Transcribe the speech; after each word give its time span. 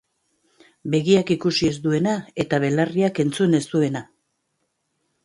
Begiak 0.93 1.33
ikusi 1.35 1.69
ez 1.73 1.75
duena 1.83 2.13
eta 2.45 2.61
belarriak 2.63 3.21
entzun 3.25 3.55
ez 3.59 3.63
duena. 3.75 4.03